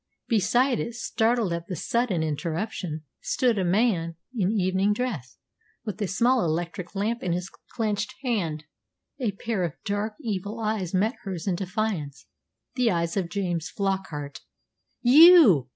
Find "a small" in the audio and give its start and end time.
6.01-6.43